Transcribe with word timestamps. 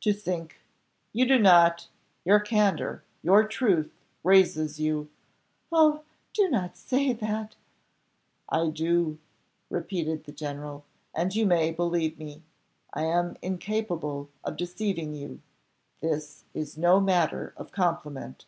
"To 0.00 0.14
sink! 0.14 0.60
You 1.12 1.26
do 1.28 1.38
not: 1.38 1.88
your 2.24 2.40
candour, 2.40 3.02
your 3.20 3.46
truth 3.46 3.92
raises 4.24 4.80
you" 4.80 5.10
"Oh! 5.70 6.04
do 6.32 6.48
not 6.48 6.78
say 6.78 7.12
that" 7.12 7.54
"I 8.58 8.70
do," 8.70 9.18
repeated 9.68 10.24
the 10.24 10.32
general, 10.32 10.86
"and 11.14 11.34
you 11.36 11.44
may 11.44 11.70
believe 11.70 12.18
me. 12.18 12.44
I 12.94 13.02
am 13.02 13.36
incapable 13.42 14.30
of 14.42 14.56
deceiving 14.56 15.14
you 15.14 15.42
this 16.00 16.44
is 16.54 16.78
no 16.78 16.98
matter 16.98 17.52
of 17.58 17.70
compliment. 17.70 18.46